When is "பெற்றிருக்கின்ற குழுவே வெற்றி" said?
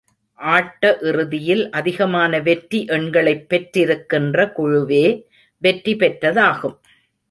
3.49-5.95